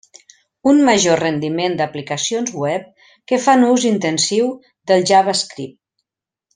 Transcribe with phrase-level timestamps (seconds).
[0.69, 2.89] Un major rendiment d'aplicacions web
[3.33, 4.51] que fan ús intensiu
[4.93, 5.75] del JavaScript.